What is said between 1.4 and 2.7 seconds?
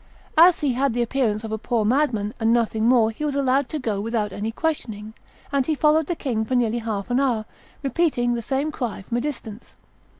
of a poor madman, and